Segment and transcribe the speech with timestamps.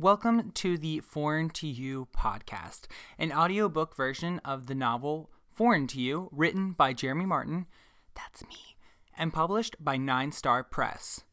[0.00, 2.86] Welcome to the Foreign to You podcast,
[3.18, 7.66] an audiobook version of the novel Foreign to You, written by Jeremy Martin,
[8.14, 8.78] that's me,
[9.18, 11.24] and published by NineStar Press.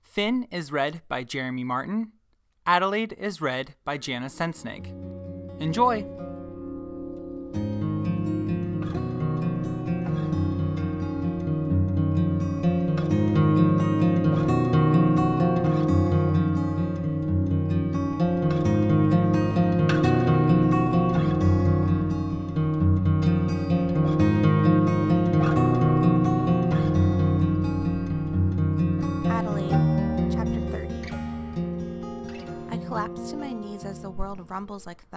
[0.00, 2.12] Finn is read by Jeremy Martin.
[2.64, 4.92] Adelaide is read by Janna Sensnig.
[5.60, 6.27] Enjoy!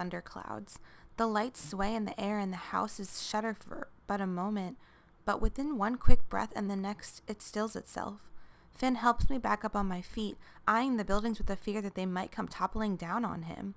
[0.02, 0.80] Thunderclouds.
[1.16, 4.76] The lights sway in the air and the houses shudder for but a moment,
[5.24, 8.28] but within one quick breath and the next, it stills itself.
[8.72, 11.94] Finn helps me back up on my feet, eyeing the buildings with the fear that
[11.94, 13.74] they might come toppling down on him.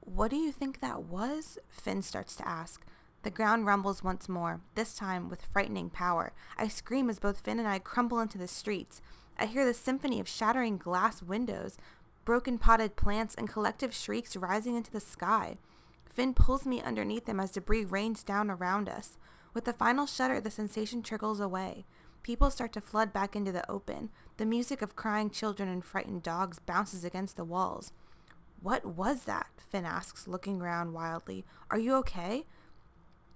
[0.00, 1.58] What do you think that was?
[1.70, 2.84] Finn starts to ask.
[3.22, 6.34] The ground rumbles once more, this time with frightening power.
[6.58, 9.00] I scream as both Finn and I crumble into the streets.
[9.38, 11.78] I hear the symphony of shattering glass windows,
[12.24, 15.58] broken potted plants, and collective shrieks rising into the sky.
[16.04, 19.18] Finn pulls me underneath him as debris rains down around us.
[19.52, 21.84] With the final shudder, the sensation trickles away.
[22.22, 24.10] People start to flood back into the open.
[24.36, 27.92] The music of crying children and frightened dogs bounces against the walls.
[28.62, 29.48] What was that?
[29.58, 31.44] Finn asks, looking around wildly.
[31.70, 32.46] Are you okay?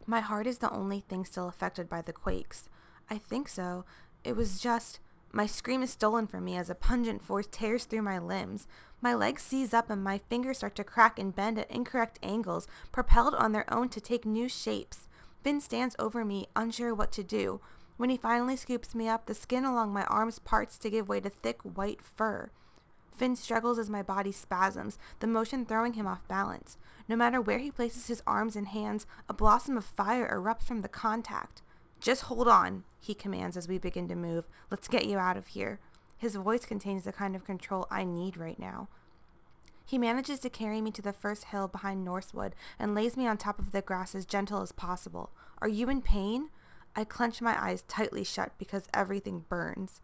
[0.06, 2.70] My heart is the only thing still affected by the quakes.
[3.11, 3.84] I think so.
[4.25, 5.00] It was just.
[5.33, 8.67] My scream is stolen from me as a pungent force tears through my limbs.
[9.01, 12.67] My legs seize up and my fingers start to crack and bend at incorrect angles,
[12.93, 15.09] propelled on their own to take new shapes.
[15.43, 17.61] Finn stands over me, unsure what to do.
[17.98, 21.20] When he finally scoops me up, the skin along my arms parts to give way
[21.20, 22.51] to thick white fur.
[23.13, 26.79] Finn struggles as my body spasms, the motion throwing him off balance.
[27.09, 30.83] No matter where he places his arms and hands, a blossom of fire erupts from
[30.83, 31.63] the contact.
[32.01, 34.47] Just hold on, he commands as we begin to move.
[34.70, 35.81] Let's get you out of here.
[36.17, 38.89] His voice contains the kind of control I need right now.
[39.85, 43.39] He manages to carry me to the first hill behind Norsewood and lays me on
[43.39, 45.31] top of the grass as gentle as possible.
[45.63, 46.51] Are you in pain?
[46.95, 50.01] I clench my eyes tightly shut because everything burns.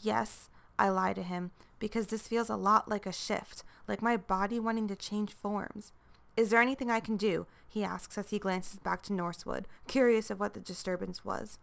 [0.00, 0.48] Yes,
[0.78, 4.58] I lie to him, because this feels a lot like a shift, like my body
[4.58, 5.92] wanting to change forms.
[6.36, 7.46] Is there anything I can do?
[7.76, 11.58] He asks as he glances back to Norsewood, curious of what the disturbance was.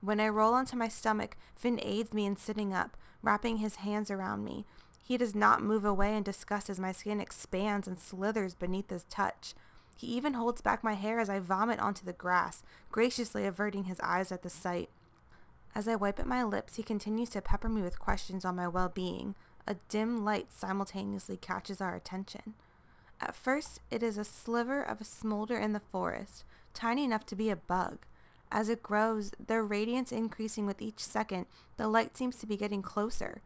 [0.00, 4.10] When I roll onto my stomach, Finn aids me in sitting up, wrapping his hands
[4.10, 4.64] around me.
[5.04, 9.04] He does not move away in disgust as my skin expands and slithers beneath his
[9.10, 9.52] touch.
[9.94, 14.00] He even holds back my hair as I vomit onto the grass, graciously averting his
[14.00, 14.88] eyes at the sight.
[15.74, 18.68] As I wipe at my lips, he continues to pepper me with questions on my
[18.68, 19.34] well-being.
[19.66, 22.54] A dim light simultaneously catches our attention.
[23.20, 27.36] At first, it is a sliver of a smolder in the forest, tiny enough to
[27.36, 28.06] be a bug.
[28.50, 31.46] As it grows, their radiance increasing with each second,
[31.76, 33.42] the light seems to be getting closer.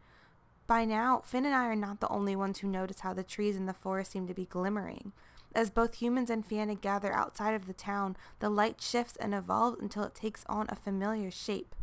[0.67, 3.57] By now, Finn and I are not the only ones who notice how the trees
[3.57, 5.11] in the forest seem to be glimmering.
[5.55, 9.81] As both humans and Fianna gather outside of the town, the light shifts and evolves
[9.81, 11.75] until it takes on a familiar shape.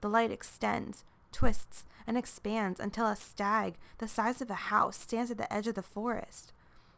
[0.00, 5.30] The light extends, twists, and expands until a stag, the size of a house, stands
[5.30, 6.52] at the edge of the forest.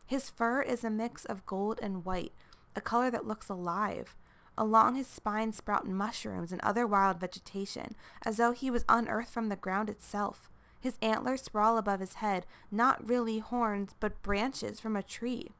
[0.06, 2.33] His fur is a mix of gold and white,
[2.77, 4.15] a color that looks alive.
[4.56, 7.94] Along his spine sprout mushrooms and other wild vegetation,
[8.25, 10.49] as though he was unearthed from the ground itself.
[10.81, 15.50] His antlers sprawl above his head, not really horns, but branches from a tree.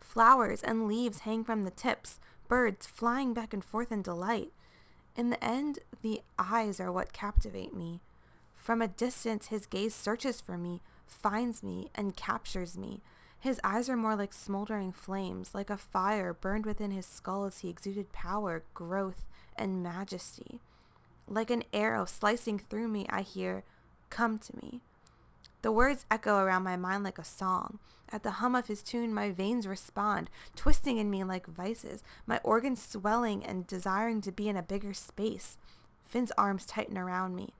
[0.00, 4.52] Flowers and leaves hang from the tips, birds flying back and forth in delight.
[5.16, 8.00] In the end, the eyes are what captivate me.
[8.54, 13.00] From a distance, his gaze searches for me, finds me, and captures me.
[13.44, 17.58] His eyes are more like smoldering flames, like a fire burned within his skull as
[17.58, 20.60] he exuded power, growth, and majesty.
[21.28, 23.62] Like an arrow slicing through me, I hear,
[24.08, 24.80] Come to me.
[25.60, 27.80] The words echo around my mind like a song.
[28.10, 32.40] At the hum of his tune, my veins respond, twisting in me like vices, my
[32.42, 35.58] organs swelling and desiring to be in a bigger space.
[36.02, 37.52] Finn's arms tighten around me.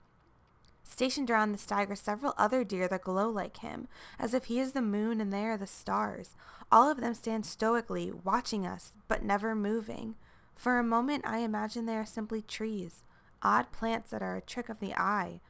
[0.86, 3.88] Stationed around the stag are several other deer that glow like him,
[4.18, 6.36] as if he is the moon and they are the stars.
[6.70, 10.14] All of them stand stoically, watching us, but never moving.
[10.54, 13.02] For a moment, I imagine they are simply trees,
[13.42, 15.40] odd plants that are a trick of the eye.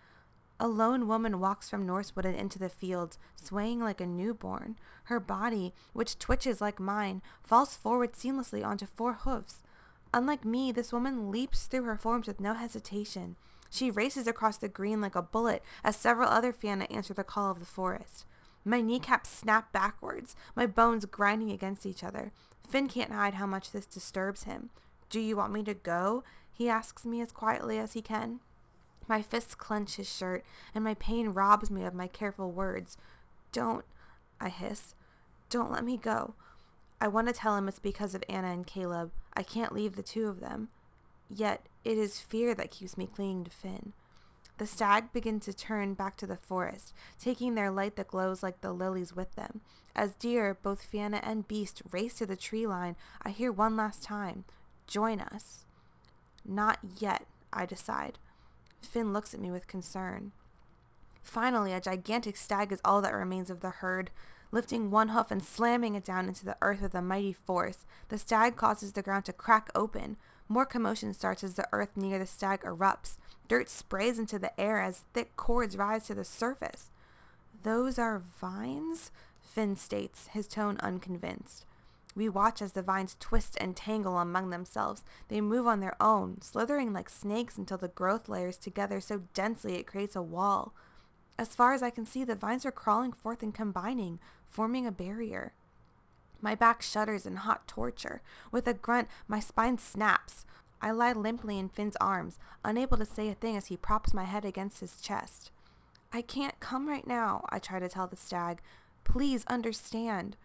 [0.60, 4.78] A lone woman walks from Norsewood and into the fields, swaying like a newborn.
[5.04, 9.62] Her body, which twitches like mine, falls forward seamlessly onto four hoofs.
[10.14, 13.34] Unlike me, this woman leaps through her forms with no hesitation.
[13.74, 17.50] She races across the green like a bullet as several other Fianna answer the call
[17.50, 18.24] of the forest.
[18.64, 22.30] My kneecaps snap backwards, my bones grinding against each other.
[22.64, 24.70] Finn can't hide how much this disturbs him.
[25.10, 26.22] Do you want me to go?
[26.52, 28.38] He asks me as quietly as he can.
[29.08, 32.96] My fists clench his shirt, and my pain robs me of my careful words.
[33.50, 33.84] Don't,
[34.40, 34.94] I hiss.
[35.50, 36.34] Don't let me go.
[37.00, 39.10] I want to tell him it's because of Anna and Caleb.
[39.36, 40.68] I can't leave the two of them.
[41.28, 43.92] Yet it is fear that keeps me clinging to Finn.
[44.58, 48.60] The stag begin to turn back to the forest, taking their light that glows like
[48.60, 49.60] the lilies with them.
[49.96, 54.02] As deer, both Fianna and Beast, race to the tree line, I hear one last
[54.02, 54.44] time,
[54.86, 55.64] Join us.
[56.44, 58.18] Not yet, I decide.
[58.82, 60.32] Finn looks at me with concern.
[61.22, 64.10] Finally, a gigantic stag is all that remains of the herd.
[64.52, 68.18] Lifting one hoof and slamming it down into the earth with a mighty force, the
[68.18, 70.16] stag causes the ground to crack open.
[70.54, 73.16] More commotion starts as the earth near the stag erupts.
[73.48, 76.92] Dirt sprays into the air as thick cords rise to the surface.
[77.64, 79.10] Those are vines?
[79.40, 81.66] Finn states, his tone unconvinced.
[82.14, 85.02] We watch as the vines twist and tangle among themselves.
[85.26, 89.74] They move on their own, slithering like snakes until the growth layers together so densely
[89.74, 90.72] it creates a wall.
[91.36, 94.92] As far as I can see, the vines are crawling forth and combining, forming a
[94.92, 95.52] barrier.
[96.44, 98.20] My back shudders in hot torture.
[98.52, 100.44] With a grunt, my spine snaps.
[100.82, 104.24] I lie limply in Finn's arms, unable to say a thing as he props my
[104.24, 105.50] head against his chest.
[106.12, 108.60] I can't come right now, I try to tell the stag.
[109.04, 110.36] Please understand.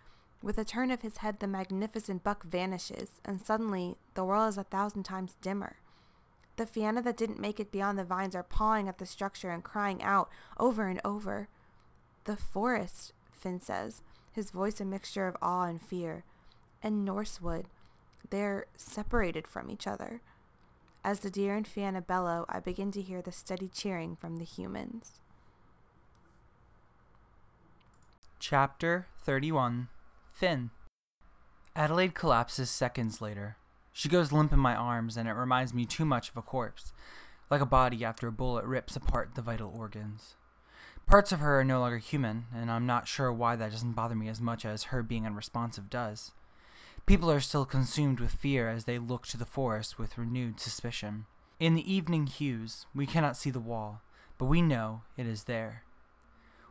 [0.41, 4.57] With a turn of his head, the magnificent buck vanishes, and suddenly the world is
[4.57, 5.79] a thousand times dimmer.
[6.55, 9.65] The Fianna that didn't make it beyond the vines are pawing at the structure and
[9.65, 11.49] crying out over and over.
[12.23, 14.01] The forest, Finn says,
[14.39, 16.23] his voice a mixture of awe and fear.
[16.81, 17.65] And Norsewood,
[18.29, 20.21] they're separated from each other.
[21.03, 24.45] As the deer and Fianna bellow, I begin to hear the steady cheering from the
[24.45, 25.19] humans.
[28.39, 29.89] Chapter 31
[30.31, 30.69] Finn.
[31.75, 33.57] Adelaide collapses seconds later.
[33.91, 36.93] She goes limp in my arms, and it reminds me too much of a corpse,
[37.49, 40.35] like a body after a bullet rips apart the vital organs.
[41.09, 44.13] Parts of her are no longer human, and I'm not sure why that doesn't bother
[44.13, 46.33] me as much as her being unresponsive does.
[47.07, 51.25] People are still consumed with fear as they look to the forest with renewed suspicion.
[51.59, 54.01] In the evening hues, we cannot see the wall,
[54.37, 55.81] but we know it is there.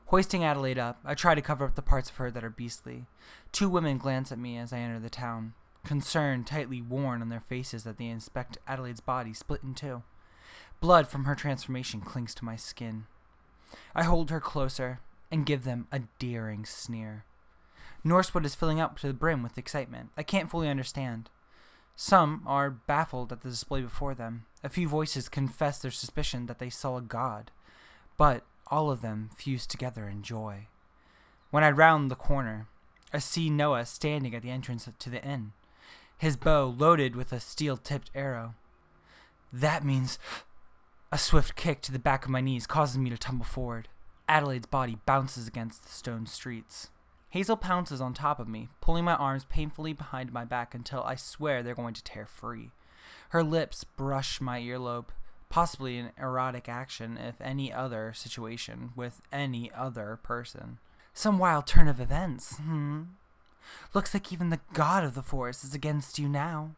[0.06, 3.06] Hoisting Adelaide up, I try to cover up the parts of her that are beastly.
[3.50, 5.55] Two women glance at me as I enter the town,
[5.85, 10.05] concern tightly worn on their faces that they inspect Adelaide's body split in two.
[10.81, 13.06] Blood from her transformation clings to my skin.
[13.94, 15.00] I hold her closer
[15.31, 17.25] and give them a daring sneer.
[18.05, 20.11] Norsewood is filling up to the brim with excitement.
[20.17, 21.31] I can't fully understand.
[21.97, 24.44] Some are baffled at the display before them.
[24.62, 27.50] A few voices confess their suspicion that they saw a god.
[28.17, 30.69] But all of them fuse together in joy.
[31.50, 32.69] When I round the corner,
[33.12, 35.53] I see Noah standing at the entrance to the inn,
[36.19, 38.55] his bow loaded with a steel tipped arrow.
[39.53, 40.19] That means
[41.11, 43.89] a swift kick to the back of my knees causes me to tumble forward.
[44.29, 46.91] Adelaide's body bounces against the stone streets.
[47.31, 51.15] Hazel pounces on top of me, pulling my arms painfully behind my back until I
[51.15, 52.71] swear they're going to tear free.
[53.31, 55.07] Her lips brush my earlobe,
[55.49, 60.79] possibly an erotic action if any other situation with any other person.
[61.15, 63.03] Some wild turn of events, hmm?
[63.95, 66.73] Looks like even the god of the forest is against you now.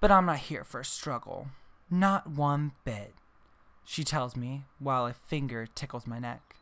[0.00, 1.48] But I'm not here for a struggle.
[1.90, 3.14] Not one bit,
[3.84, 6.56] she tells me while a finger tickles my neck.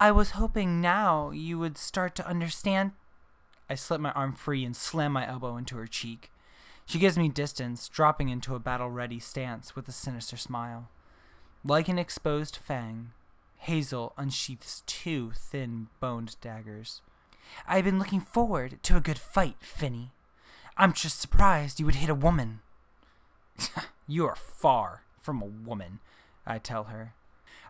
[0.00, 2.92] I was hoping now you would start to understand.
[3.70, 6.30] I slip my arm free and slam my elbow into her cheek.
[6.86, 10.88] She gives me distance, dropping into a battle ready stance with a sinister smile.
[11.64, 13.12] Like an exposed fang,
[13.56, 17.00] Hazel unsheaths two thin boned daggers.
[17.66, 20.10] I've been looking forward to a good fight, Finny.
[20.76, 22.60] I'm just surprised you would hit a woman.
[24.06, 26.00] you are far from a woman,
[26.46, 27.14] I tell her.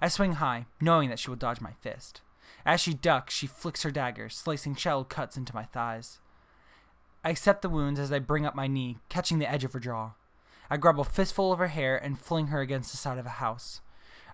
[0.03, 2.21] I swing high, knowing that she will dodge my fist.
[2.67, 6.19] As she ducks, she flicks her dagger, slicing shallow cuts into my thighs.
[7.25, 9.81] I accept the wounds as I bring up my knee, catching the edge of her
[9.81, 10.11] jaw.
[10.69, 13.41] I grab a fistful of her hair and fling her against the side of a
[13.41, 13.81] house.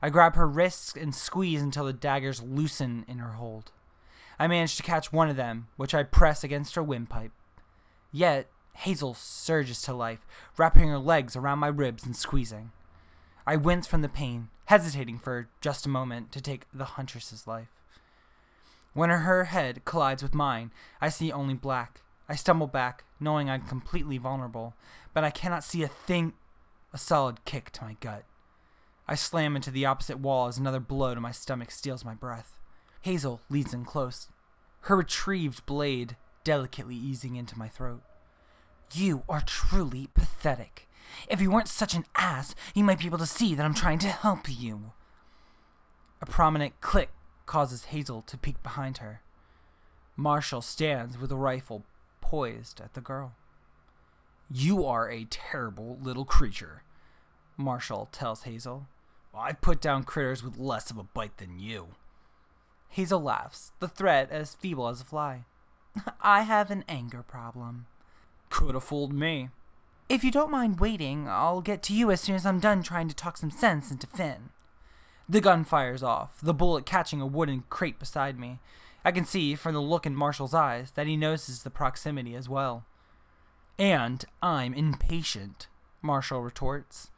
[0.03, 3.73] I grab her wrists and squeeze until the daggers loosen in her hold.
[4.39, 7.33] I manage to catch one of them, which I press against her windpipe.
[8.11, 12.71] Yet, Hazel surges to life, wrapping her legs around my ribs and squeezing.
[13.47, 17.69] I wince from the pain, hesitating for just a moment to take the huntress's life.
[18.93, 22.03] When her head collides with mine, I see only black.
[22.29, 24.75] I stumble back, knowing I'm completely vulnerable,
[25.15, 26.35] but I cannot see a thing.
[26.93, 28.25] A solid kick to my gut.
[29.07, 32.59] I slam into the opposite wall as another blow to my stomach steals my breath.
[33.03, 34.29] Hazel leads in close,
[34.83, 38.03] her retrieved blade delicately easing into my throat.
[38.93, 40.89] You are truly pathetic.
[41.29, 43.99] If you weren't such an ass, you might be able to see that I'm trying
[44.01, 44.93] to help you.
[46.21, 47.11] A prominent click
[47.47, 49.23] causes Hazel to peek behind her.
[50.17, 51.85] Marshall stands with a rifle
[52.21, 53.33] poised at the girl.
[54.51, 56.83] You are a terrible little creature,
[57.57, 58.87] Marshall tells Hazel.
[59.35, 61.89] I've put down critters with less of a bite than you.
[62.89, 65.45] Hazel laughs, the threat as feeble as a fly.
[66.21, 67.87] I have an anger problem.
[68.49, 69.51] Could have fooled me.
[70.11, 73.07] If you don't mind waiting, I'll get to you as soon as I'm done trying
[73.07, 74.51] to talk some sense into Finn.
[75.29, 78.59] The gun fires off, the bullet catching a wooden crate beside me.
[79.05, 82.49] I can see from the look in Marshall's eyes that he notices the proximity as
[82.49, 82.85] well.
[83.79, 85.69] And I'm impatient,
[86.03, 87.13] Marshall retorts.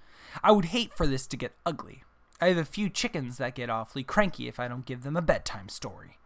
[0.44, 2.04] I would hate for this to get ugly.
[2.42, 5.22] I have a few chickens that get awfully cranky if I don't give them a
[5.22, 6.18] bedtime story.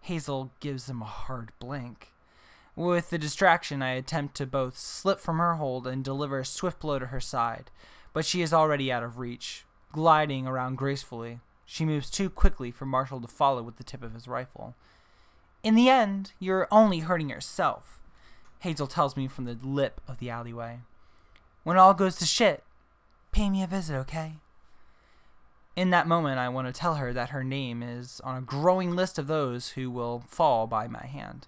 [0.00, 2.14] Hazel gives him a hard blink.
[2.76, 6.80] With the distraction, I attempt to both slip from her hold and deliver a swift
[6.80, 7.70] blow to her side,
[8.12, 11.40] but she is already out of reach, gliding around gracefully.
[11.64, 14.74] She moves too quickly for Marshall to follow with the tip of his rifle.
[15.62, 17.96] In the end, you're only hurting yourself,
[18.60, 20.80] Hazel tells me from the lip of the alleyway.
[21.64, 22.62] When all goes to shit,
[23.32, 24.34] pay me a visit, okay?
[25.74, 28.94] In that moment, I want to tell her that her name is on a growing
[28.94, 31.46] list of those who will fall by my hand,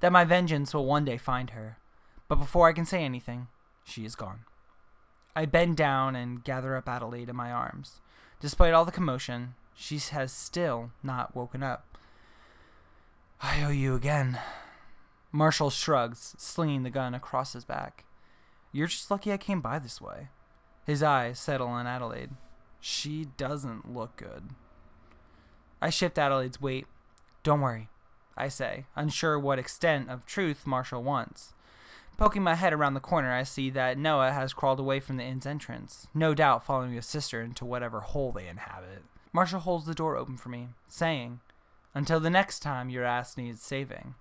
[0.00, 1.78] that my vengeance will one day find her.
[2.28, 3.48] But before I can say anything,
[3.84, 4.40] she is gone.
[5.34, 8.00] I bend down and gather up Adelaide in my arms.
[8.40, 11.96] Despite all the commotion, she has still not woken up.
[13.40, 14.38] I owe you again.
[15.30, 18.04] Marshall shrugs, slinging the gun across his back.
[18.72, 20.28] You're just lucky I came by this way.
[20.84, 22.30] His eyes settle on Adelaide.
[22.80, 24.50] She doesn't look good.
[25.80, 26.86] I shift Adelaide's weight.
[27.42, 27.88] Don't worry,
[28.38, 31.52] I say, unsure what extent of truth Marshall wants.
[32.16, 35.24] Poking my head around the corner, I see that Noah has crawled away from the
[35.24, 39.02] inn's entrance, no doubt following his sister into whatever hole they inhabit.
[39.32, 41.40] Marshall holds the door open for me, saying,
[41.94, 44.14] Until the next time your ass needs saving.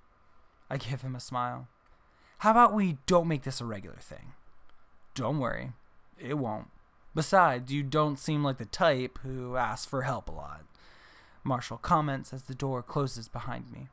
[0.69, 1.67] I give him a smile.
[2.39, 4.33] How about we don't make this a regular thing?
[5.15, 5.71] Don't worry,
[6.19, 6.67] it won't.
[7.15, 10.65] Besides, you don't seem like the type who asks for help a lot.
[11.43, 13.87] Marshall comments as the door closes behind me.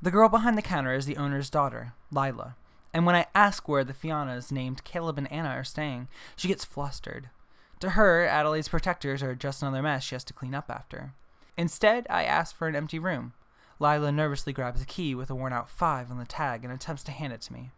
[0.00, 2.54] The girl behind the counter is the owner's daughter, Lila,
[2.92, 6.64] and when I ask where the Fiannas named Caleb and Anna are staying, she gets
[6.64, 7.30] flustered.
[7.80, 11.14] To her, Adelaide's protectors are just another mess she has to clean up after.
[11.56, 13.32] Instead, I ask for an empty room.
[13.80, 17.02] Lila nervously grabs a key with a worn out five on the tag and attempts
[17.04, 17.70] to hand it to me.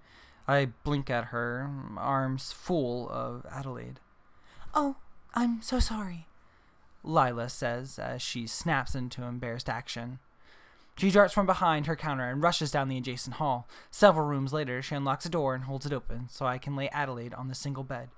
[0.46, 4.00] I blink at her, arms full of Adelaide.
[4.74, 4.96] Oh,
[5.34, 6.26] I'm so sorry,
[7.02, 10.18] Lila says as she snaps into embarrassed action.
[10.96, 13.66] She darts from behind her counter and rushes down the adjacent hall.
[13.90, 16.90] Several rooms later, she unlocks a door and holds it open so I can lay
[16.90, 18.10] Adelaide on the single bed.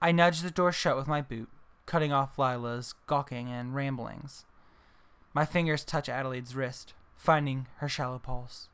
[0.00, 1.48] I nudge the door shut with my boot,
[1.86, 4.44] cutting off Lila's gawking and ramblings.
[5.32, 8.68] My fingers touch Adelaide's wrist, finding her shallow pulse.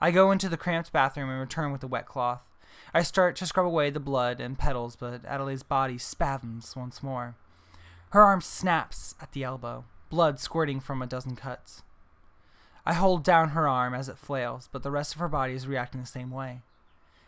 [0.00, 2.48] I go into the cramped bathroom and return with a wet cloth.
[2.94, 7.36] I start to scrub away the blood and petals, but Adelaide's body spasms once more.
[8.10, 11.82] Her arm snaps at the elbow, blood squirting from a dozen cuts.
[12.88, 15.66] I hold down her arm as it flails, but the rest of her body is
[15.66, 16.62] reacting the same way.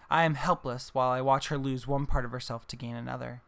[0.08, 3.42] I am helpless while I watch her lose one part of herself to gain another.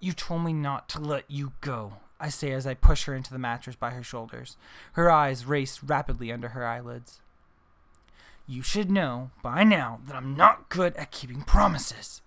[0.00, 3.32] You told me not to let you go, I say as I push her into
[3.32, 4.56] the mattress by her shoulders.
[4.94, 7.20] Her eyes race rapidly under her eyelids.
[8.48, 12.22] You should know by now that I'm not good at keeping promises.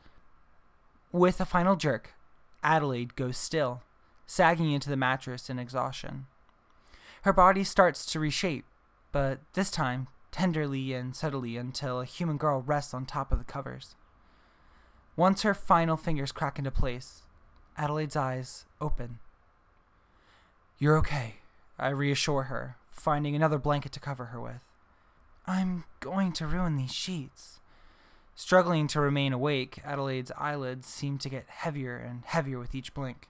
[1.11, 2.13] With a final jerk,
[2.63, 3.81] Adelaide goes still,
[4.25, 6.27] sagging into the mattress in exhaustion.
[7.23, 8.63] Her body starts to reshape,
[9.11, 13.43] but this time tenderly and subtly until a human girl rests on top of the
[13.43, 13.95] covers.
[15.15, 17.23] Once her final fingers crack into place,
[17.77, 19.19] Adelaide's eyes open.
[20.77, 21.37] You're okay,
[21.79, 24.61] I reassure her, finding another blanket to cover her with.
[25.47, 27.59] I'm going to ruin these sheets.
[28.35, 33.27] Struggling to remain awake, Adelaide's eyelids seemed to get heavier and heavier with each blink.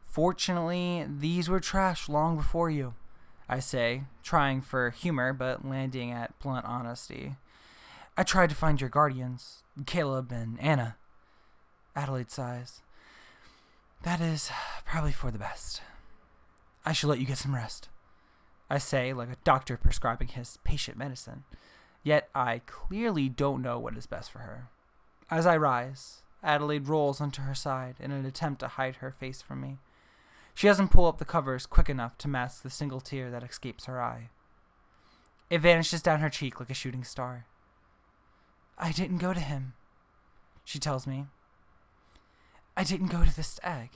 [0.00, 2.94] Fortunately, these were trash long before you,
[3.52, 7.34] I say, trying for humor but landing at blunt honesty.
[8.16, 10.96] I tried to find your guardians, Caleb and Anna.
[11.94, 12.80] Adelaide sighs.
[14.04, 14.50] That is
[14.86, 15.82] probably for the best.
[16.86, 17.90] I should let you get some rest.
[18.70, 21.44] I say, like a doctor prescribing his patient medicine.
[22.02, 24.70] Yet I clearly don't know what is best for her.
[25.30, 29.42] As I rise, Adelaide rolls onto her side in an attempt to hide her face
[29.42, 29.76] from me.
[30.54, 33.86] She doesn't pull up the covers quick enough to mask the single tear that escapes
[33.86, 34.30] her eye.
[35.50, 37.46] It vanishes down her cheek like a shooting star.
[38.78, 39.74] I didn't go to him,
[40.64, 41.26] she tells me.
[42.76, 43.90] I didn't go to the stag.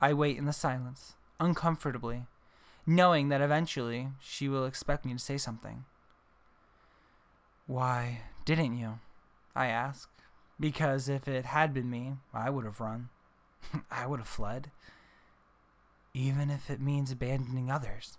[0.00, 2.26] I wait in the silence, uncomfortably,
[2.86, 5.84] knowing that eventually she will expect me to say something.
[7.66, 9.00] Why didn't you?
[9.54, 10.08] I ask,
[10.58, 13.10] because if it had been me, I would have run.
[13.90, 14.70] I would have fled.
[16.18, 18.18] Even if it means abandoning others,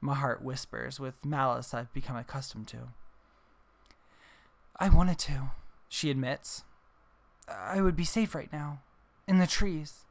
[0.00, 2.90] my heart whispers with malice I've become accustomed to.
[4.78, 5.50] I wanted to,
[5.88, 6.62] she admits.
[7.48, 8.80] I would be safe right now,
[9.26, 10.04] in the trees,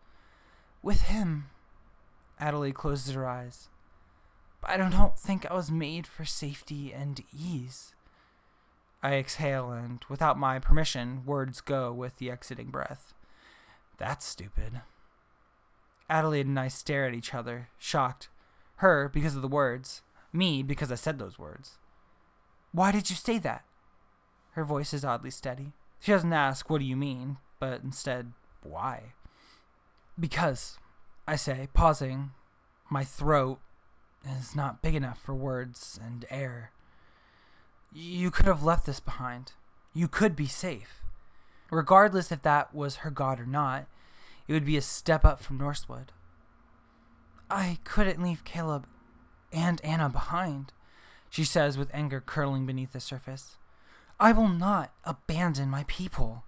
[0.83, 1.45] with him.
[2.37, 3.69] Adelaide closes her eyes.
[4.59, 7.93] But I don't think I was made for safety and ease.
[9.01, 13.13] I exhale, and without my permission, words go with the exiting breath.
[13.97, 14.81] That's stupid.
[16.09, 18.29] Adelaide and I stare at each other, shocked.
[18.77, 20.01] Her because of the words,
[20.33, 21.77] me because I said those words.
[22.71, 23.63] Why did you say that?
[24.51, 25.71] Her voice is oddly steady.
[25.99, 27.37] She doesn't ask, What do you mean?
[27.59, 29.13] but instead, Why?
[30.19, 30.77] Because,
[31.27, 32.31] I say, pausing,
[32.89, 33.59] my throat
[34.37, 36.71] is not big enough for words and air.
[37.93, 39.53] You could have left this behind.
[39.93, 41.01] You could be safe.
[41.71, 43.87] Regardless if that was her god or not,
[44.47, 46.11] it would be a step up from Norsewood.
[47.49, 48.87] I couldn't leave Caleb
[49.51, 50.73] and Anna behind,
[51.29, 53.57] she says with anger curling beneath the surface.
[54.19, 56.43] I will not abandon my people.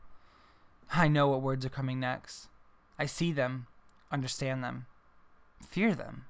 [0.94, 2.48] I know what words are coming next.
[2.98, 3.68] I see them,
[4.12, 4.86] understand them,
[5.62, 6.26] fear them,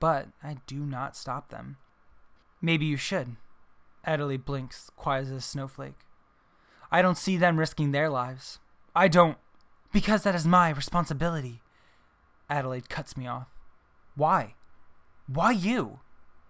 [0.00, 1.76] but I do not stop them.
[2.60, 3.36] Maybe you should.
[4.04, 6.00] Adelaide blinks, quiet as a snowflake.
[6.90, 8.58] I don't see them risking their lives.
[8.96, 9.38] I don't.
[9.92, 11.62] Because that is my responsibility.
[12.50, 13.48] Adelaide cuts me off.
[14.14, 14.54] Why?
[15.26, 16.00] Why you?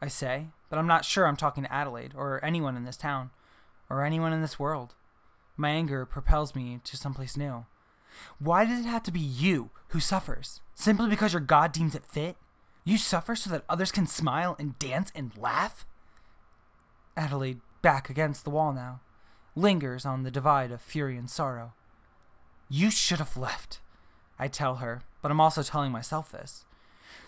[0.01, 3.31] I say, but I'm not sure I'm talking to Adelaide, or anyone in this town,
[3.91, 4.95] or anyone in this world.
[5.57, 7.67] My anger propels me to someplace new.
[8.39, 10.61] Why does it have to be you who suffers?
[10.75, 12.37] Simply because your God deems it fit?
[12.85, 15.85] You suffer so that others can smile and dance and laugh?
[17.17, 19.01] Adelaide, back against the wall now,
[19.57, 21.75] lingers on the divide of fury and sorrow.
[22.69, 23.81] You should have left,
[24.39, 26.65] I tell her, but I'm also telling myself this.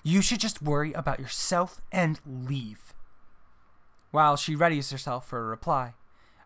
[0.03, 2.95] You should just worry about yourself and leave.
[4.11, 5.95] While she readies herself for a reply,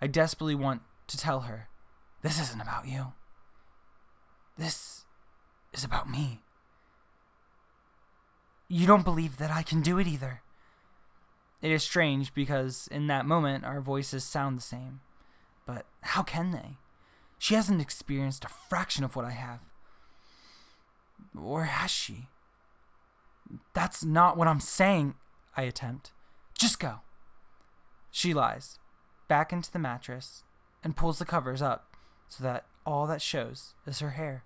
[0.00, 1.68] I desperately want to tell her
[2.22, 3.12] this isn't about you.
[4.56, 5.04] This
[5.72, 6.40] is about me.
[8.68, 10.42] You don't believe that I can do it either.
[11.60, 15.00] It is strange because in that moment our voices sound the same.
[15.66, 16.76] But how can they?
[17.44, 19.60] She hasn't experienced a fraction of what I have.
[21.38, 22.28] Or has she?
[23.74, 25.16] That's not what I'm saying,
[25.54, 26.12] I attempt.
[26.58, 27.00] Just go.
[28.10, 28.78] She lies,
[29.28, 30.42] back into the mattress,
[30.82, 31.94] and pulls the covers up
[32.28, 34.42] so that all that shows is her hair.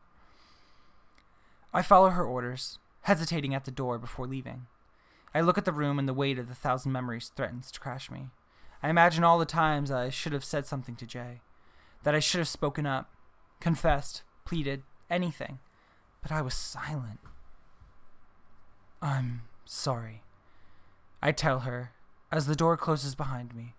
[1.72, 4.66] I follow her orders, hesitating at the door before leaving.
[5.32, 8.10] I look at the room and the weight of the thousand memories threatens to crash
[8.10, 8.30] me.
[8.82, 11.42] I imagine all the times I should have said something to Jay,
[12.02, 13.10] that I should have spoken up,
[13.60, 15.58] confessed, pleaded, anything,
[16.22, 17.20] but I was silent.
[19.00, 20.22] I'm sorry,
[21.22, 21.92] I tell her
[22.30, 23.74] as the door closes behind me.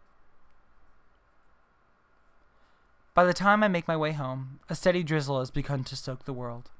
[3.13, 6.23] By the time I make my way home, a steady drizzle has begun to soak
[6.23, 6.71] the world.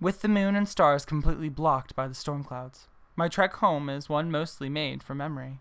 [0.00, 4.08] With the moon and stars completely blocked by the storm clouds, my trek home is
[4.08, 5.60] one mostly made from memory.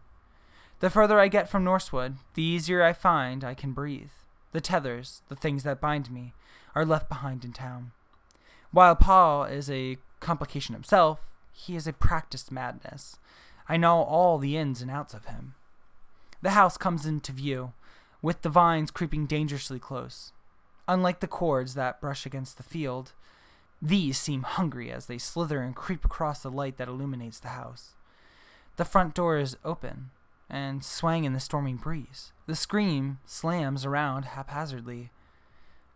[0.79, 4.09] The further I get from Norsewood, the easier I find I can breathe.
[4.51, 6.33] The tethers, the things that bind me,
[6.75, 7.91] are left behind in town.
[8.71, 11.19] While Paul is a complication himself,
[11.51, 13.17] he is a practiced madness.
[13.67, 15.55] I know all the ins and outs of him.
[16.41, 17.73] The house comes into view,
[18.21, 20.31] with the vines creeping dangerously close.
[20.87, 23.13] Unlike the cords that brush against the field,
[23.81, 27.93] these seem hungry as they slither and creep across the light that illuminates the house.
[28.77, 30.11] The front door is open
[30.51, 32.33] and swaying in the stormy breeze.
[32.45, 35.09] The scream slams around haphazardly.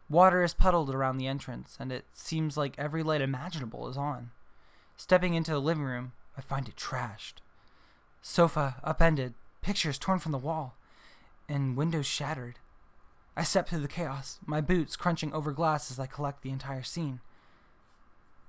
[0.10, 4.32] Water is puddled around the entrance, and it seems like every light imaginable is on.
[4.96, 7.42] Stepping into the living room, I find it trashed.
[8.22, 10.78] Sofa upended, pictures torn from the wall,
[11.50, 12.56] and windows shattered.
[13.36, 16.84] I step through the chaos, my boots crunching over glass as I collect the entire
[16.84, 17.20] scene.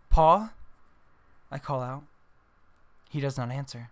[0.09, 0.51] Paul?
[1.51, 2.05] I call out.
[3.11, 3.91] He does not answer.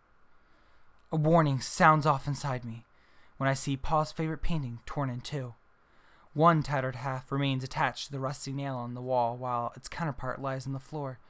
[1.15, 2.85] A warning sounds off inside me
[3.37, 5.55] when I see Paul's favorite painting torn in two.
[6.33, 10.43] One tattered half remains attached to the rusty nail on the wall while its counterpart
[10.43, 11.21] lies on the floor,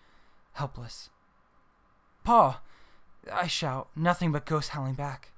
[0.55, 1.11] helpless.
[2.25, 2.63] Paul!
[3.31, 5.33] I shout, nothing but ghosts howling back.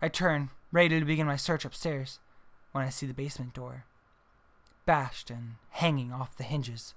[0.00, 2.18] I turn, ready to begin my search upstairs,
[2.70, 3.84] when I see the basement door,
[4.86, 6.94] bashed and hanging off the hinges.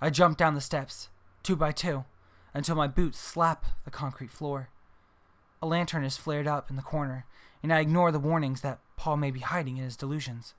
[0.00, 1.08] I jump down the steps,
[1.42, 2.04] two by two,
[2.54, 4.68] until my boots slap the concrete floor.
[5.62, 7.26] A lantern is flared up in the corner,
[7.62, 10.54] and I ignore the warnings that Paul may be hiding in his delusions.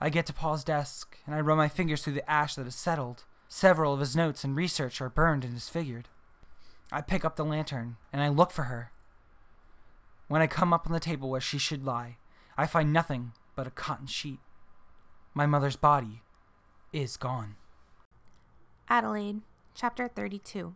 [0.00, 2.74] I get to Paul's desk, and I run my fingers through the ash that has
[2.74, 3.24] settled.
[3.48, 6.08] Several of his notes and research are burned and disfigured.
[6.90, 8.92] I pick up the lantern, and I look for her.
[10.28, 12.16] When I come up on the table where she should lie,
[12.56, 14.40] I find nothing but a cotton sheet.
[15.34, 16.22] My mother's body
[16.92, 17.56] is gone.
[18.88, 19.42] Adelaide,
[19.74, 20.74] Chapter 32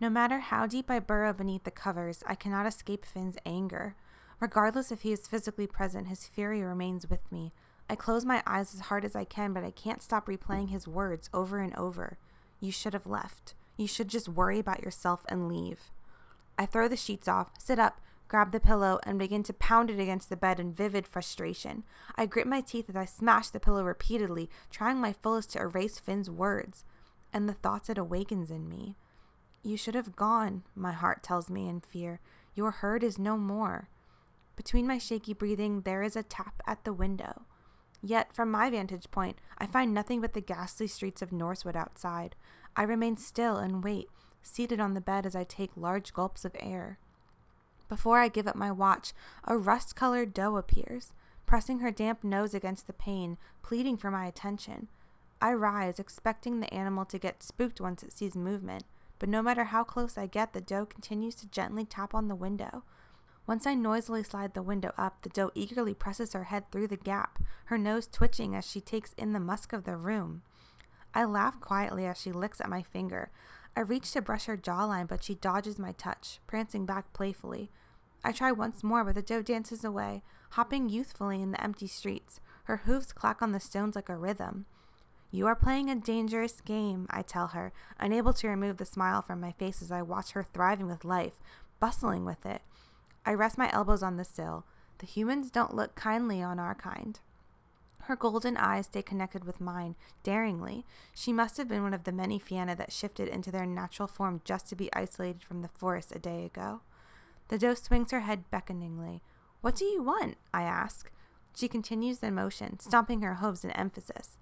[0.00, 3.96] No matter how deep I burrow beneath the covers, I cannot escape Finn's anger.
[4.38, 7.52] Regardless if he is physically present, his fury remains with me.
[7.90, 10.86] I close my eyes as hard as I can, but I can't stop replaying his
[10.86, 12.18] words over and over.
[12.60, 13.54] You should have left.
[13.76, 15.90] You should just worry about yourself and leave.
[16.56, 19.98] I throw the sheets off, sit up, grab the pillow, and begin to pound it
[19.98, 21.82] against the bed in vivid frustration.
[22.14, 25.98] I grit my teeth as I smash the pillow repeatedly, trying my fullest to erase
[25.98, 26.84] Finn's words
[27.32, 28.96] and the thoughts it awakens in me.
[29.68, 32.20] You should have gone, my heart tells me in fear.
[32.54, 33.90] Your hurt is no more.
[34.56, 37.42] Between my shaky breathing, there is a tap at the window.
[38.02, 42.34] Yet, from my vantage point, I find nothing but the ghastly streets of Norsewood outside.
[42.76, 44.08] I remain still and wait,
[44.40, 46.98] seated on the bed as I take large gulps of air.
[47.90, 49.12] Before I give up my watch,
[49.44, 51.12] a rust colored doe appears,
[51.44, 54.88] pressing her damp nose against the pane, pleading for my attention.
[55.42, 58.84] I rise, expecting the animal to get spooked once it sees movement,
[59.18, 62.34] but no matter how close I get, the doe continues to gently tap on the
[62.34, 62.84] window.
[63.46, 66.96] Once I noisily slide the window up, the doe eagerly presses her head through the
[66.96, 70.42] gap, her nose twitching as she takes in the musk of the room.
[71.14, 73.30] I laugh quietly as she licks at my finger.
[73.74, 77.70] I reach to brush her jawline, but she dodges my touch, prancing back playfully.
[78.22, 82.40] I try once more, but the doe dances away, hopping youthfully in the empty streets.
[82.64, 84.66] Her hooves clack on the stones like a rhythm.
[85.30, 89.40] You are playing a dangerous game, I tell her, unable to remove the smile from
[89.40, 91.34] my face as I watch her thriving with life,
[91.80, 92.62] bustling with it.
[93.26, 94.64] I rest my elbows on the sill.
[94.98, 97.20] The humans don't look kindly on our kind.
[98.04, 100.86] Her golden eyes stay connected with mine, daringly.
[101.14, 104.40] She must have been one of the many Fianna that shifted into their natural form
[104.46, 106.80] just to be isolated from the forest a day ago.
[107.48, 109.20] The doe swings her head beckoningly.
[109.60, 110.38] What do you want?
[110.54, 111.10] I ask.
[111.54, 114.38] She continues the motion, stomping her hooves in emphasis.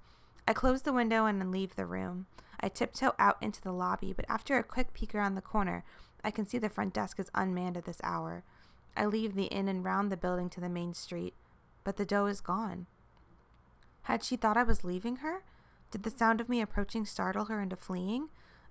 [0.48, 2.26] I close the window and leave the room.
[2.60, 5.84] I tiptoe out into the lobby, but after a quick peek around the corner,
[6.22, 8.44] I can see the front desk is unmanned at this hour.
[8.96, 11.34] I leave the inn and round the building to the main street,
[11.84, 12.86] but the doe is gone.
[14.02, 15.42] Had she thought I was leaving her?
[15.90, 18.28] Did the sound of me approaching startle her into fleeing?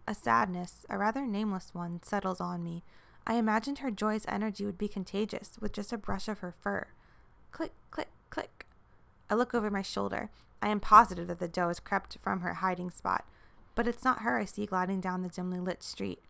[0.07, 2.83] A sadness, a rather nameless one, settles on me.
[3.27, 6.88] I imagined her joyous energy would be contagious with just a brush of her fur.
[7.51, 8.64] Click, click, click.
[9.29, 10.29] I look over my shoulder.
[10.61, 13.25] I am positive that the doe has crept from her hiding spot,
[13.75, 16.23] but it's not her I see gliding down the dimly lit street.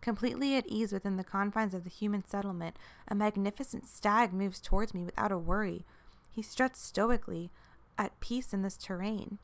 [0.00, 4.94] Completely at ease within the confines of the human settlement, a magnificent stag moves towards
[4.94, 5.84] me without a worry.
[6.30, 7.50] He struts stoically,
[7.98, 9.38] at peace in this terrain.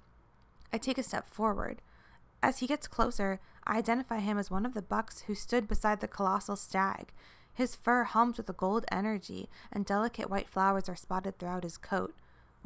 [0.73, 1.83] I take a step forward.
[2.43, 6.01] As he gets closer, I identify him as one of the bucks who stood beside
[6.01, 7.13] the colossal stag.
[7.53, 11.77] His fur hums with a gold energy, and delicate white flowers are spotted throughout his
[11.77, 12.15] coat.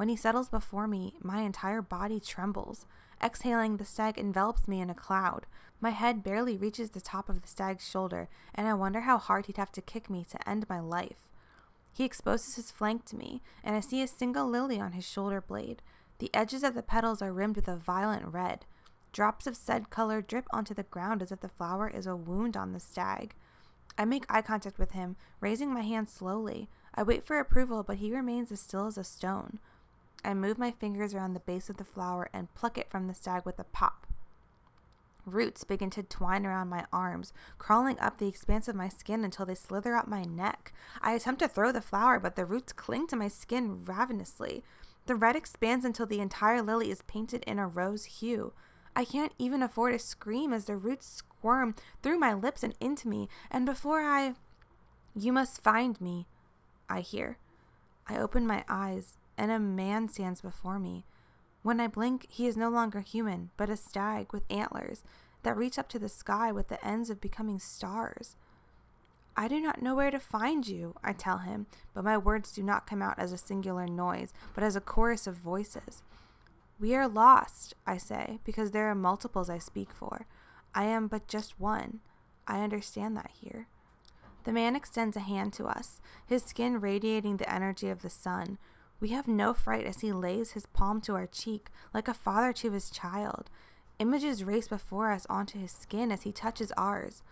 [0.00, 2.86] When he settles before me, my entire body trembles.
[3.22, 5.44] Exhaling, the stag envelops me in a cloud.
[5.78, 9.44] My head barely reaches the top of the stag's shoulder, and I wonder how hard
[9.44, 11.28] he'd have to kick me to end my life.
[11.92, 15.42] He exposes his flank to me, and I see a single lily on his shoulder
[15.42, 15.82] blade.
[16.18, 18.64] The edges of the petals are rimmed with a violent red.
[19.12, 22.56] Drops of said color drip onto the ground as if the flower is a wound
[22.56, 23.34] on the stag.
[23.98, 26.70] I make eye contact with him, raising my hand slowly.
[26.94, 29.58] I wait for approval, but he remains as still as a stone.
[30.24, 33.14] I move my fingers around the base of the flower and pluck it from the
[33.14, 34.06] stag with a pop.
[35.26, 39.46] Roots begin to twine around my arms, crawling up the expanse of my skin until
[39.46, 40.72] they slither up my neck.
[41.02, 44.62] I attempt to throw the flower, but the roots cling to my skin ravenously.
[45.06, 48.52] The red expands until the entire lily is painted in a rose hue.
[48.96, 53.08] I can't even afford a scream as the roots squirm through my lips and into
[53.08, 54.34] me, and before I.
[55.14, 56.26] You must find me,
[56.88, 57.38] I hear.
[58.08, 61.06] I open my eyes and a man stands before me.
[61.62, 65.02] When I blink, he is no longer human, but a stag with antlers
[65.42, 68.36] that reach up to the sky with the ends of becoming stars.
[69.36, 72.62] I do not know where to find you, I tell him, but my words do
[72.62, 76.02] not come out as a singular noise, but as a chorus of voices.
[76.78, 80.26] We are lost, I say, because there are multiples I speak for.
[80.74, 82.00] I am but just one.
[82.46, 83.68] I understand that here.
[84.44, 88.58] The man extends a hand to us, his skin radiating the energy of the sun.
[89.00, 92.52] We have no fright as he lays his palm to our cheek, like a father
[92.54, 93.48] to his child.
[93.98, 97.22] Images race before us onto his skin as he touches ours.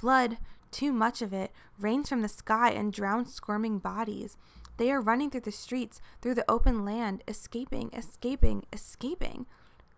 [0.00, 0.38] Blood,
[0.70, 4.36] too much of it, rains from the sky and drowns squirming bodies.
[4.78, 9.46] They are running through the streets, through the open land, escaping, escaping, escaping.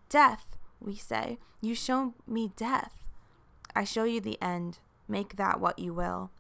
[0.09, 1.39] Death, we say.
[1.61, 3.09] You show me death.
[3.77, 4.79] I show you the end.
[5.07, 6.31] Make that what you will.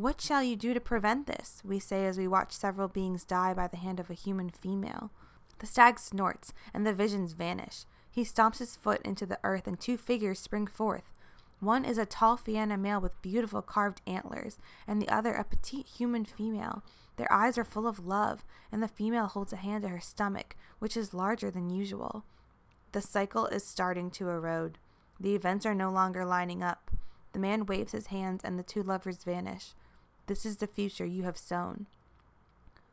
[0.00, 1.60] What shall you do to prevent this?
[1.62, 5.10] We say as we watch several beings die by the hand of a human female.
[5.58, 7.84] The stag snorts, and the visions vanish.
[8.10, 11.12] He stomps his foot into the earth, and two figures spring forth.
[11.58, 15.86] One is a tall Fianna male with beautiful carved antlers, and the other a petite
[15.86, 16.82] human female.
[17.18, 20.56] Their eyes are full of love, and the female holds a hand to her stomach,
[20.78, 22.24] which is larger than usual.
[22.92, 24.78] The cycle is starting to erode.
[25.20, 26.90] The events are no longer lining up.
[27.34, 29.74] The man waves his hands, and the two lovers vanish.
[30.30, 31.86] This is the future you have sown.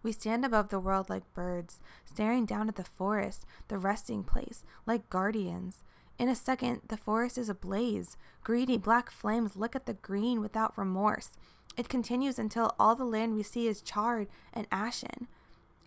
[0.02, 4.63] We stand above the world like birds, staring down at the forest, the resting place,
[4.88, 5.84] like guardians.
[6.17, 8.17] In a second, the forest is ablaze.
[8.43, 11.38] Greedy black flames lick at the green without remorse.
[11.78, 15.28] It continues until all the land we see is charred and ashen.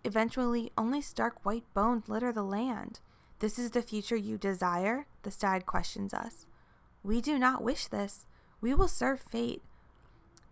[0.04, 3.00] Eventually, only stark white bones litter the land.
[3.40, 5.06] This is the future you desire?
[5.24, 6.46] The stag questions us.
[7.02, 8.26] We do not wish this.
[8.60, 9.62] We will serve fate.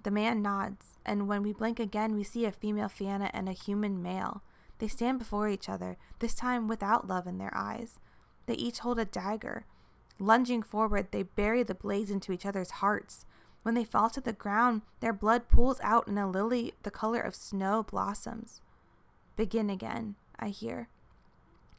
[0.08, 3.52] The man nods, and when we blink again, we see a female Fianna and a
[3.52, 4.42] human male.
[4.78, 7.98] They stand before each other, this time without love in their eyes.
[8.46, 9.66] They each hold a dagger.
[10.18, 13.26] Lunging forward, they bury the blades into each other's hearts.
[13.64, 17.20] When they fall to the ground, their blood pools out in a lily the color
[17.20, 18.62] of snow blossoms.
[19.36, 20.88] Begin again, I hear.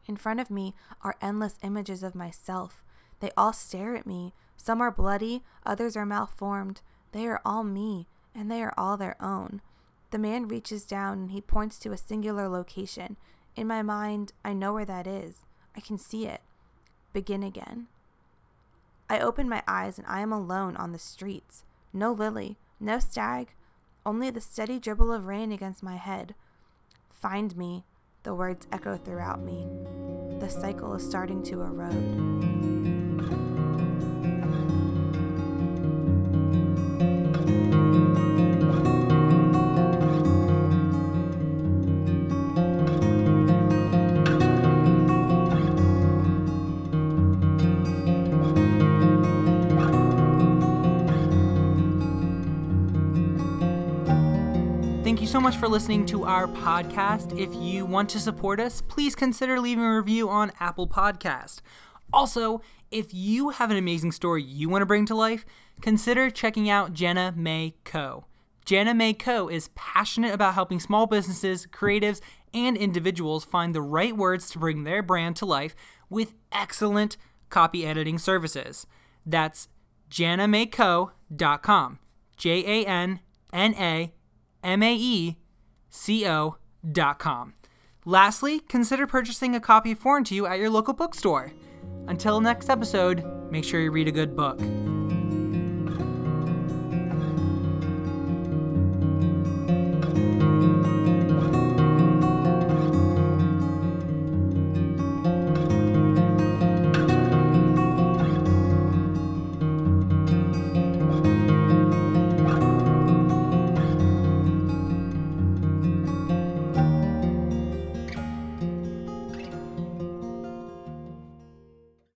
[0.06, 2.84] In front of me are endless images of myself.
[3.22, 4.36] They all stare at me.
[4.56, 6.82] Some are bloody, others are malformed.
[7.12, 9.62] They are all me, and they are all their own.
[10.12, 13.18] The man reaches down and he points to a singular location.
[13.56, 15.46] In my mind, I know where that is.
[15.76, 16.42] I can see it.
[17.14, 17.88] Begin again.
[19.10, 21.64] I open my eyes and I am alone on the streets.
[21.92, 23.54] No Lily, no stag,
[24.06, 26.36] only the steady dribble of rain against my head.
[27.10, 27.86] Find me,
[28.24, 29.68] the words echo throughout me.
[30.40, 32.99] The cycle is starting to erode.
[55.40, 57.40] So much for listening to our podcast.
[57.40, 61.62] If you want to support us, please consider leaving a review on Apple Podcast.
[62.12, 65.46] Also, if you have an amazing story you want to bring to life,
[65.80, 68.26] consider checking out Janna Mae Co.
[68.66, 69.48] Janna Mae Co.
[69.48, 72.20] is passionate about helping small businesses, creatives,
[72.54, 75.74] and individuals find the right words to bring their brand to life
[76.10, 77.16] with excellent
[77.50, 78.86] copy editing services.
[79.26, 79.70] That's
[80.12, 82.00] jannamaeco.com.
[82.36, 83.22] J A N
[83.54, 84.12] N A
[84.64, 85.38] M A E
[85.90, 86.58] C O
[86.90, 87.54] dot com.
[88.06, 91.52] Lastly, consider purchasing a copy Foreign to You at your local bookstore.
[92.08, 94.60] Until next episode, make sure you read a good book.